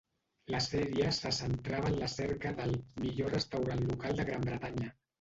La 0.53 0.61
sèrie 0.67 1.11
se 1.17 1.33
centrava 1.41 1.93
en 1.93 1.99
la 2.01 2.09
cerca 2.15 2.57
del 2.63 2.75
"millor 3.07 3.33
restaurant 3.39 3.89
local 3.93 4.21
de 4.23 4.31
Gran 4.33 4.51
Bretanya". 4.53 4.95